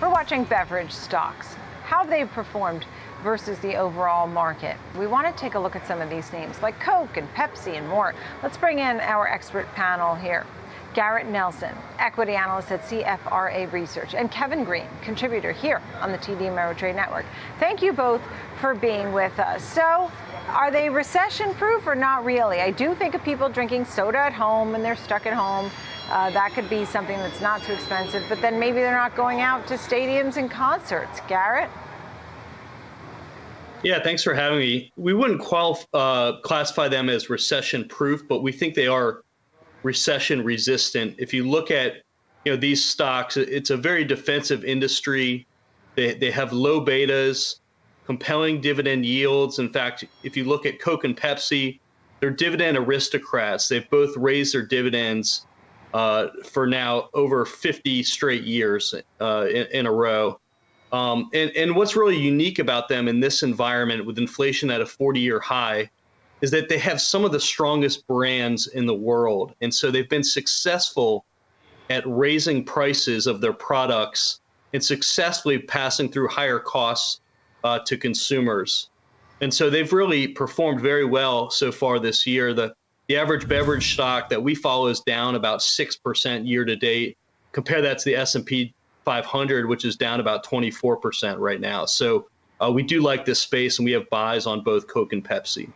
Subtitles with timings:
[0.00, 2.86] We're watching beverage stocks, how they've performed
[3.22, 4.78] versus the overall market.
[4.98, 7.76] We want to take a look at some of these names like Coke and Pepsi
[7.76, 8.14] and more.
[8.42, 10.46] Let's bring in our expert panel here.
[10.94, 16.48] Garrett Nelson, equity analyst at CFRA Research, and Kevin Green, contributor here on the TD
[16.48, 17.26] Ameritrade Network.
[17.58, 18.22] Thank you both
[18.58, 19.62] for being with us.
[19.62, 20.10] So,
[20.48, 22.60] are they recession proof or not really?
[22.60, 25.70] I do think of people drinking soda at home and they're stuck at home.
[26.10, 29.40] Uh, that could be something that's not too expensive, but then maybe they're not going
[29.40, 31.20] out to stadiums and concerts.
[31.28, 31.70] Garrett?
[33.82, 34.92] Yeah, thanks for having me.
[34.96, 39.22] We wouldn't qualify, uh, classify them as recession proof, but we think they are
[39.82, 41.14] recession resistant.
[41.18, 42.02] If you look at
[42.44, 45.46] you know these stocks, it's a very defensive industry.
[45.94, 47.59] They, they have low betas,
[48.10, 49.60] compelling dividend yields.
[49.60, 51.78] In fact, if you look at Coke and Pepsi,
[52.18, 53.68] they're dividend aristocrats.
[53.68, 55.46] They've both raised their dividends
[55.94, 60.40] uh, for now over 50 straight years uh, in, in, a row.
[60.90, 64.86] Um, and, and what's really unique about them in this environment with inflation at a
[64.86, 65.88] 40 year high
[66.40, 69.54] is that they have some of the strongest brands in the world.
[69.60, 71.24] And so they've been successful
[71.90, 74.40] at raising prices of their products
[74.72, 77.20] and successfully passing through higher costs
[77.64, 78.90] uh, to consumers.
[79.40, 82.52] And so they've really performed very well so far this year.
[82.52, 82.74] The,
[83.08, 87.16] the average beverage stock that we follow is down about 6% year to date.
[87.52, 91.86] Compare that to the S&P 500, which is down about 24% right now.
[91.86, 92.28] So
[92.60, 95.70] uh, we do like this space, and we have buys on both Coke and Pepsi.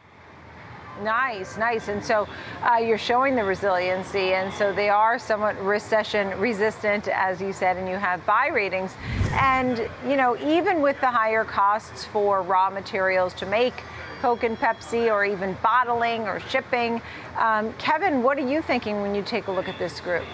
[1.02, 1.88] Nice, nice.
[1.88, 2.28] And so
[2.62, 7.76] uh, you're showing the resiliency, and so they are somewhat recession resistant, as you said,
[7.76, 8.94] and you have buy ratings.
[9.32, 13.74] And, you know, even with the higher costs for raw materials to make
[14.20, 17.02] Coke and Pepsi, or even bottling or shipping,
[17.36, 20.24] um, Kevin, what are you thinking when you take a look at this group?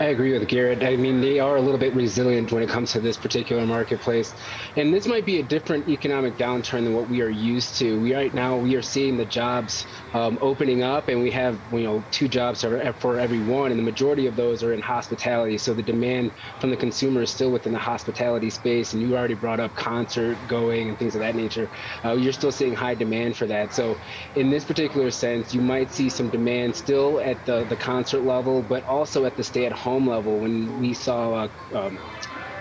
[0.00, 0.84] I agree with Garrett.
[0.84, 4.34] I mean, they are a little bit resilient when it comes to this particular marketplace.
[4.76, 7.98] And this might be a different economic downturn than what we are used to.
[7.98, 11.82] We right now we are seeing the jobs um, opening up, and we have you
[11.84, 12.62] know two jobs
[13.00, 15.58] for every one, and the majority of those are in hospitality.
[15.58, 18.92] So the demand from the consumer is still within the hospitality space.
[18.92, 21.70] And you already brought up concert going and things of that nature.
[22.04, 23.72] Uh, you're still seeing high demand for that.
[23.72, 24.00] So
[24.34, 28.62] in this particular sense, you might see some demand still at the the concert level,
[28.62, 32.00] but also at the stay-at-home home level, when we saw uh, um,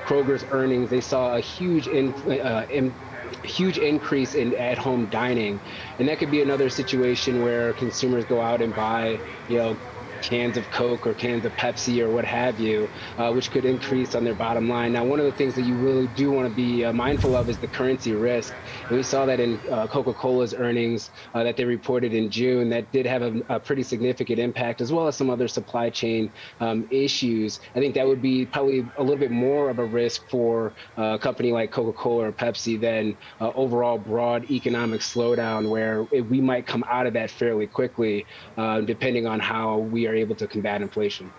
[0.06, 2.96] Kroger's earnings, they saw a huge in, uh, in,
[3.44, 5.62] huge increase in at-home dining,
[6.00, 9.82] and that could be another situation where consumers go out and buy, you know,
[10.18, 14.16] cans of Coke or cans of Pepsi or what have you, uh, which could increase
[14.16, 14.94] on their bottom line.
[14.94, 17.50] Now, one of the things that you really do want to be uh, mindful of
[17.50, 18.54] is the currency risk.
[18.88, 22.70] And we saw that in uh, Coca-Cola's earnings uh, that they reported in June.
[22.70, 26.32] That did have a, a, pretty significant impact, as well as some other supply chain
[26.60, 27.60] um, issues.
[27.76, 31.16] I think that would be probably a little bit more of a risk for uh,
[31.16, 36.66] a company like Coca-Cola or Pepsi than uh, overall broad economic slowdown, where we might
[36.66, 38.26] come out of that fairly quickly,
[38.86, 41.32] depending on how we are able to combat inflation.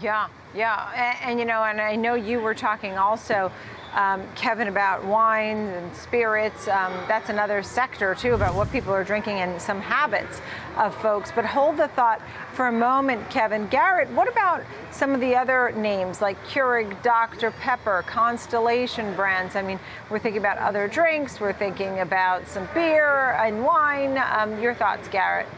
[0.00, 3.50] Yeah, yeah, and, and, you know, and I know you were talking also,
[3.94, 6.68] um, Kevin, about wines and spirits.
[6.68, 10.40] Um, that's another sector too about what people are drinking and some habits
[10.76, 11.32] of folks.
[11.34, 12.22] But hold the thought
[12.52, 13.66] for a moment, Kevin.
[13.66, 14.62] Garrett, what about
[14.92, 19.56] some of the other names like Keurig, Dr Pepper, Constellation brands?
[19.56, 21.40] I mean, we're thinking about other drinks.
[21.40, 24.18] We're thinking about some beer and wine.
[24.18, 25.48] Um, your thoughts, Garrett?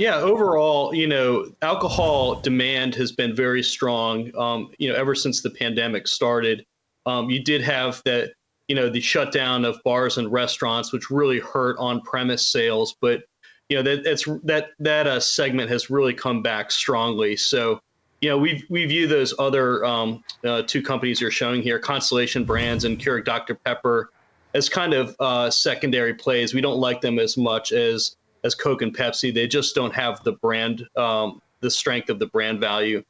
[0.00, 4.34] Yeah, overall, you know, alcohol demand has been very strong.
[4.34, 6.64] Um, you know, ever since the pandemic started,
[7.04, 8.30] um, you did have that,
[8.66, 12.96] you know, the shutdown of bars and restaurants, which really hurt on-premise sales.
[13.02, 13.24] But
[13.68, 17.36] you know, that that that uh, segment has really come back strongly.
[17.36, 17.78] So,
[18.22, 22.44] you know, we we view those other um, uh, two companies you're showing here, Constellation
[22.44, 24.12] Brands and Keurig Dr Pepper,
[24.54, 26.54] as kind of uh, secondary plays.
[26.54, 29.32] We don't like them as much as as Coke and Pepsi.
[29.32, 33.02] They just don't have the brand, um, the strength of the brand value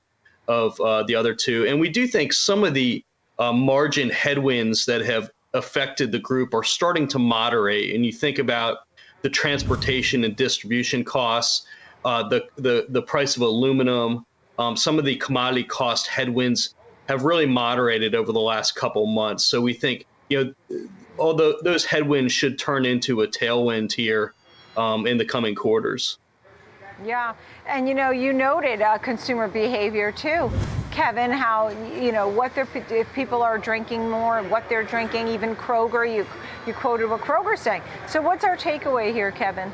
[0.48, 1.66] of uh, the other two.
[1.66, 3.04] And we do think some of the
[3.38, 7.94] uh, margin headwinds that have affected the group are starting to moderate.
[7.94, 8.78] And you think about
[9.22, 11.66] the transportation and distribution costs,
[12.04, 14.24] uh, the, the the price of aluminum,
[14.58, 16.74] um, some of the commodity cost headwinds
[17.08, 19.44] have really moderated over the last couple months.
[19.44, 20.78] So we think you know
[21.18, 24.34] although those headwinds should turn into a tailwind here
[24.76, 26.18] um, in the coming quarters.
[27.04, 27.34] Yeah,
[27.66, 30.50] and you know, you noted uh, consumer behavior too,
[30.90, 31.30] Kevin.
[31.30, 35.28] How you know what they're if people are drinking more, what they're drinking.
[35.28, 36.26] Even Kroger, you
[36.66, 37.82] you quoted what Kroger's saying.
[38.06, 39.72] So, what's our takeaway here, Kevin?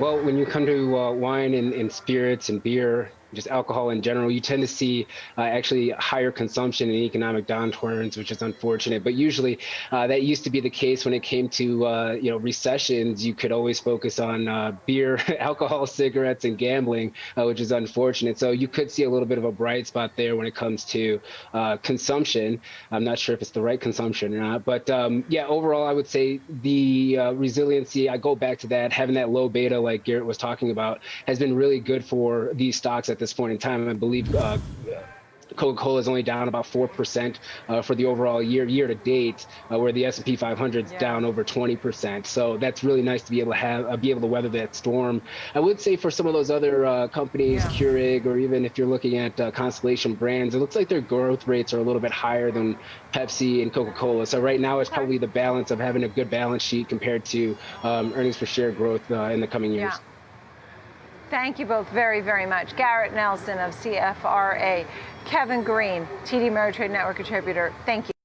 [0.00, 4.02] Well, when you come to uh, wine and, and, spirits and beer, just alcohol in
[4.02, 5.06] general, you tend to see
[5.38, 9.04] uh, actually higher consumption in economic downturns, which is unfortunate.
[9.04, 9.58] But usually,
[9.90, 13.24] uh, that used to be the case when it came to uh, you know recessions.
[13.24, 18.38] You could always focus on uh, beer, alcohol, cigarettes, and gambling, uh, which is unfortunate.
[18.38, 20.84] So you could see a little bit of a bright spot there when it comes
[20.86, 21.20] to
[21.52, 22.60] uh, consumption.
[22.90, 25.92] I'm not sure if it's the right consumption or not, but um, yeah, overall, I
[25.92, 28.08] would say the resiliency.
[28.08, 31.38] I go back to that having that low beta, like Garrett was talking about, has
[31.38, 33.88] been really good for these stocks this point in time.
[33.88, 34.58] I believe uh,
[35.56, 39.46] Coca-Cola is only down about four percent uh, for the overall year year to date,
[39.70, 40.98] uh, where the S&P 500 is yeah.
[40.98, 42.26] down over 20 percent.
[42.26, 44.74] So that's really nice to be able to have uh, be able to weather that
[44.74, 45.22] storm.
[45.54, 47.70] I would say for some of those other uh, companies, yeah.
[47.70, 51.46] Keurig, or even if you're looking at uh, Constellation Brands, it looks like their growth
[51.46, 52.78] rates are a little bit higher than
[53.12, 54.26] Pepsi and Coca-Cola.
[54.26, 57.56] So right now, it's probably the balance of having a good balance sheet compared to
[57.82, 59.94] um, earnings per share growth uh, in the coming years.
[59.94, 60.09] Yeah.
[61.30, 62.76] Thank you both very, very much.
[62.76, 64.84] Garrett Nelson of CFRA,
[65.24, 67.72] Kevin Green, TD Ameritrade Network contributor.
[67.86, 68.19] Thank you.